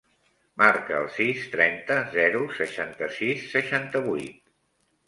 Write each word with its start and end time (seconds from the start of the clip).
Marca 0.61 0.95
el 0.99 1.05
sis, 1.17 1.43
trenta, 1.57 1.99
zero, 2.17 2.43
seixanta-sis, 2.63 3.47
seixanta-vuit. 3.57 4.43